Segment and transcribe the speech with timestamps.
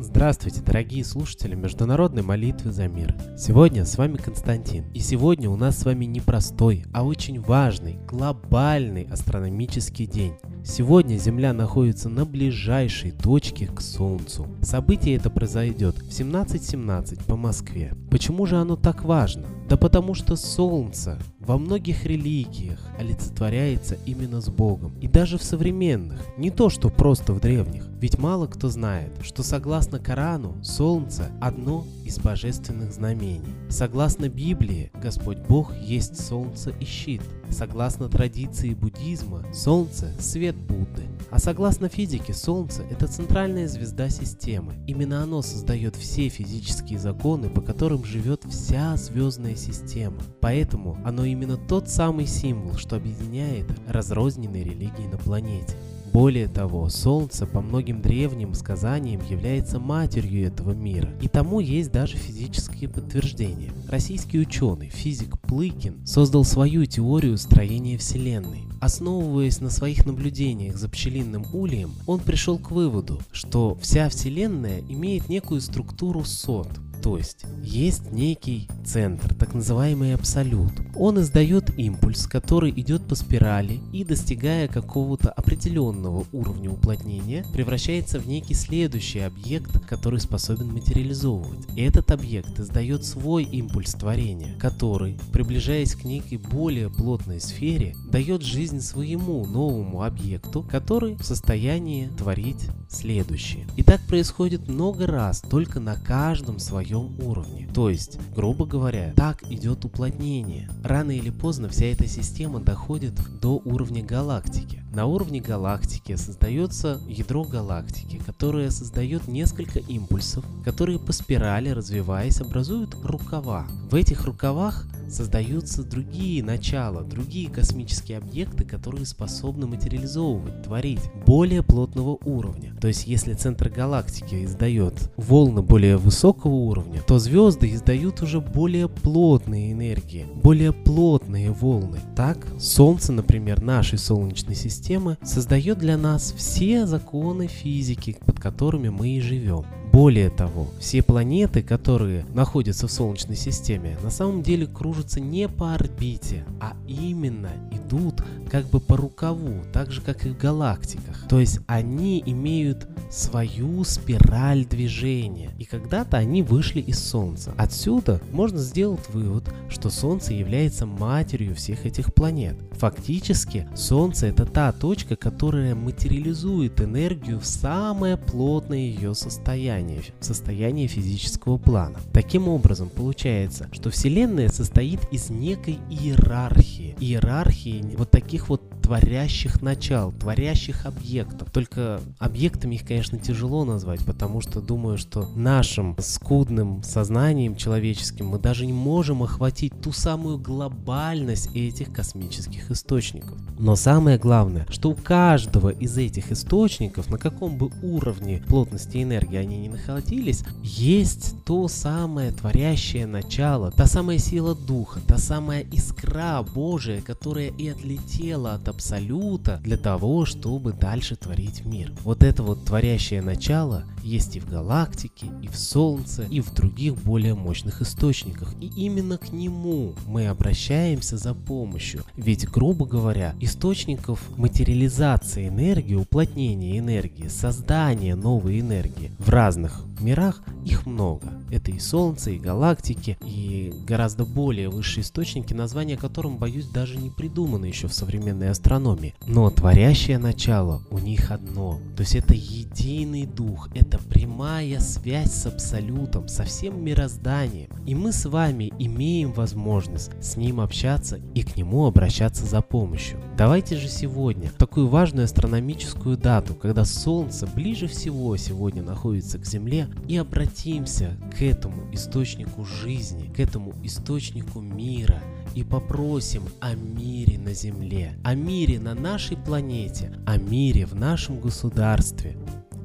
[0.00, 3.14] Здравствуйте, дорогие слушатели Международной молитвы за мир.
[3.38, 4.90] Сегодня с вами Константин.
[4.92, 10.34] И сегодня у нас с вами не простой, а очень важный, глобальный астрономический день.
[10.66, 14.48] Сегодня Земля находится на ближайшей точке к Солнцу.
[14.62, 17.92] Событие это произойдет в 17.17 по Москве.
[18.14, 19.44] Почему же оно так важно?
[19.68, 24.96] Да потому что Солнце во многих религиях олицетворяется именно с Богом.
[25.00, 27.84] И даже в современных, не то что просто в древних.
[28.00, 33.54] Ведь мало кто знает, что согласно Корану, Солнце– одно из божественных знамений.
[33.68, 37.22] Согласно Библии, Господь Бог есть Солнце и щит.
[37.50, 41.02] Согласно традиции буддизма, Солнце– свет Будды.
[41.30, 44.74] А согласно физике, Солнце– это центральная звезда системы.
[44.86, 50.18] Именно оно создает все физические законы, по которым живет вся звездная система.
[50.40, 55.76] Поэтому оно именно тот самый символ, что объединяет разрозненные религии на планете.
[56.14, 62.16] Более того, Солнце по многим древним сказаниям является матерью этого мира, и тому есть даже
[62.16, 63.72] физические подтверждения.
[63.88, 68.62] Российский ученый, физик Плыкин, создал свою теорию строения Вселенной.
[68.80, 75.28] Основываясь на своих наблюдениях за пчелиным ульем, он пришел к выводу, что вся Вселенная имеет
[75.28, 76.68] некую структуру сот,
[77.04, 80.72] то есть есть некий центр, так называемый абсолют.
[80.96, 88.26] Он издает импульс, который идет по спирали и, достигая какого-то определенного уровня уплотнения, превращается в
[88.26, 91.66] некий следующий объект, который способен материализовывать.
[91.76, 98.40] И этот объект издает свой импульс творения, который, приближаясь к некой более плотной сфере, дает
[98.40, 103.66] жизнь своему новому объекту, который в состоянии творить следующее.
[103.76, 107.68] И так происходит много раз, только на каждом своем уровне.
[107.74, 110.68] То есть, грубо говоря, так идет уплотнение.
[110.82, 114.82] Рано или поздно вся эта система доходит до уровня галактики.
[114.94, 122.96] На уровне галактики создается ядро галактики, которое создает несколько импульсов, которые по спирали, развиваясь, образуют
[123.02, 123.66] рукава.
[123.90, 132.18] В этих рукавах создаются другие начала, другие космические объекты, которые способны материализовывать, творить более плотного
[132.24, 132.74] уровня.
[132.80, 138.88] То есть, если центр галактики издает волны более высокого уровня, то звезды издают уже более
[138.88, 141.98] плотные энергии, более плотные волны.
[142.16, 149.10] Так, Солнце, например, нашей Солнечной системы, создает для нас все законы физики, под которыми мы
[149.10, 149.64] и живем.
[149.94, 155.72] Более того, все планеты, которые находятся в Солнечной системе, на самом деле кружатся не по
[155.72, 161.28] орбите, а именно идут как бы по рукаву, так же как и в галактиках.
[161.28, 165.52] То есть они имеют свою спираль движения.
[165.60, 167.54] И когда-то они вышли из Солнца.
[167.56, 172.56] Отсюда можно сделать вывод, что Солнце является матерью всех этих планет.
[172.72, 180.88] Фактически, Солнце это та точка, которая материализует энергию в самое плотное ее состояние состояние, состояние
[180.88, 181.98] физического плана.
[182.12, 186.96] Таким образом, получается, что Вселенная состоит из некой иерархии.
[187.00, 191.50] Иерархии вот таких вот творящих начал, творящих объектов.
[191.50, 198.38] Только объектами их, конечно, тяжело назвать, потому что думаю, что нашим скудным сознанием человеческим мы
[198.38, 203.38] даже не можем охватить ту самую глобальность этих космических источников.
[203.58, 209.38] Но самое главное, что у каждого из этих источников, на каком бы уровне плотности энергии
[209.38, 216.42] они ни находились, есть то самое творящее начало, та самая сила духа, та самая искра
[216.42, 221.92] Божия, которая и отлетела от абсолюта для того, чтобы дальше творить мир.
[222.02, 226.94] Вот это вот творящее начало есть и в галактике, и в Солнце, и в других
[226.96, 228.54] более мощных источниках.
[228.60, 232.04] И именно к нему мы обращаемся за помощью.
[232.16, 240.86] Ведь, грубо говоря, источников материализации энергии, уплотнения энергии, создания новой энергии в разных мирах их
[240.86, 241.32] много.
[241.50, 247.10] Это и Солнце, и галактики, и гораздо более высшие источники, названия которым, боюсь, даже не
[247.10, 249.14] придуманы еще в современной астрономии.
[249.26, 251.78] Но творящее начало у них одно.
[251.96, 257.70] То есть это единый дух, это прямая связь с Абсолютом, со всем мирозданием.
[257.86, 263.20] И мы с вами имеем возможность с ним общаться и к нему обращаться за помощью.
[263.36, 269.46] Давайте же сегодня, в такую важную астрономическую дату, когда Солнце ближе всего сегодня находится к
[269.46, 275.22] Земле, и обратимся к этому источнику жизни, к этому источнику мира
[275.54, 281.40] и попросим о мире на Земле, о мире на нашей планете, о мире в нашем
[281.40, 282.36] государстве.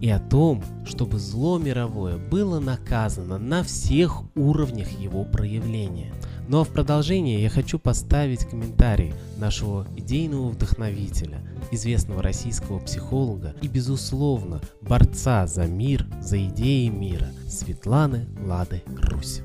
[0.02, 6.14] и о том, чтобы зло мировое было наказано на всех уровнях его проявления.
[6.52, 11.42] А в продолжение я хочу поставить комментарий нашего идейного вдохновителя,
[11.72, 19.42] известного российского психолога и, безусловно, борца за мир, за идеи мира Светланы Лады Русь.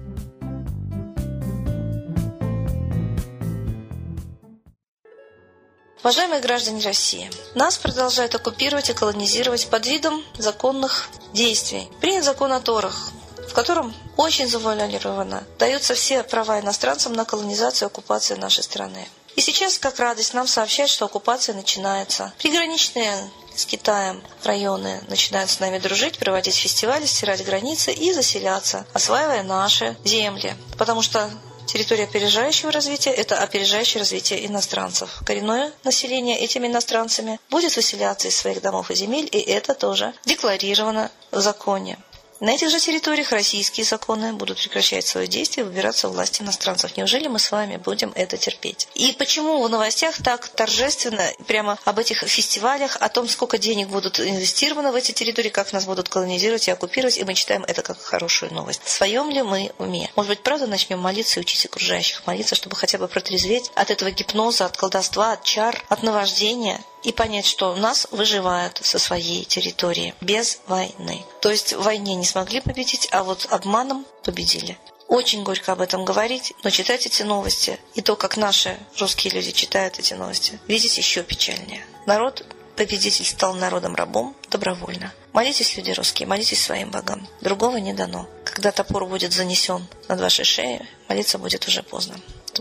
[6.00, 11.88] Уважаемые граждане России, нас продолжают оккупировать и колонизировать под видом законных действий.
[12.00, 13.12] Принят закон о Торах,
[13.54, 19.08] котором очень завуалированно даются все права иностранцам на колонизацию и оккупацию нашей страны.
[19.36, 22.32] И сейчас, как радость, нам сообщают, что оккупация начинается.
[22.38, 29.42] Приграничные с Китаем районы начинают с нами дружить, проводить фестивали, стирать границы и заселяться, осваивая
[29.42, 30.54] наши земли.
[30.78, 31.30] Потому что
[31.66, 35.22] Территория опережающего развития– это опережающее развитие иностранцев.
[35.26, 41.10] Коренное население этими иностранцами будет выселяться из своих домов и земель, и это тоже декларировано
[41.32, 41.98] в законе.
[42.44, 46.94] На этих же территориях российские законы будут прекращать свое действие выбираться власти иностранцев.
[46.94, 48.86] Неужели мы с вами будем это терпеть?
[48.94, 54.20] И почему в новостях так торжественно прямо об этих фестивалях, о том, сколько денег будут
[54.20, 57.98] инвестировано в эти территории, как нас будут колонизировать и оккупировать, и мы читаем это как
[57.98, 58.82] хорошую новость.
[58.84, 60.10] В своем ли мы уме?
[60.14, 64.10] Может быть, правда начнем молиться и учить окружающих молиться, чтобы хотя бы протрезветь от этого
[64.10, 70.14] гипноза, от колдовства, от чар, от наваждения и понять, что нас выживают со своей территории
[70.20, 71.24] без войны.
[71.40, 74.78] То есть в войне не смогли победить, а вот обманом победили.
[75.06, 79.52] Очень горько об этом говорить, но читать эти новости и то, как наши русские люди
[79.52, 81.84] читают эти новости, видеть еще печальнее.
[82.06, 85.12] Народ победитель стал народом-рабом добровольно.
[85.32, 87.28] Молитесь, люди русские, молитесь своим богам.
[87.40, 88.26] Другого не дано.
[88.44, 92.16] Когда топор будет занесен над вашей шеей, молиться будет уже поздно.
[92.46, 92.60] С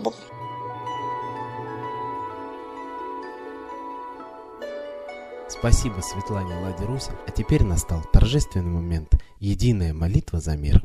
[5.54, 7.10] Спасибо Светлане Ладе Русь.
[7.28, 9.14] А теперь настал торжественный момент.
[9.40, 10.82] Единая молитва за мир.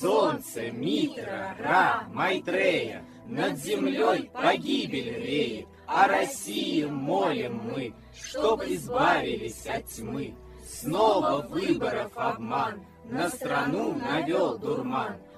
[0.00, 9.86] Солнце, Митра, Ра, Майтрея, Над землей погибель реет, О России молим мы, Чтоб избавились от
[9.86, 10.34] тьмы.
[10.68, 15.14] Снова выборов обман, На страну навел дурман,